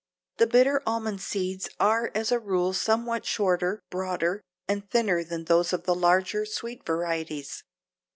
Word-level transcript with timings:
The 0.37 0.47
bitter 0.47 0.81
almond 0.87 1.21
seeds 1.21 1.69
are 1.79 2.09
as 2.15 2.31
a 2.31 2.39
rule 2.39 2.73
somewhat 2.73 3.23
shorter, 3.23 3.83
broader 3.91 4.41
and 4.67 4.89
thinner 4.89 5.23
than 5.23 5.45
those 5.45 5.73
of 5.73 5.83
the 5.83 5.93
larger, 5.93 6.43
sweet 6.43 6.83
varieties. 6.83 7.63